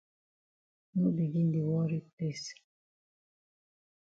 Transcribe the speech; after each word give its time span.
No 0.99 1.09
begin 1.17 1.47
di 1.53 1.61
worry 1.69 1.99
place. 2.15 2.47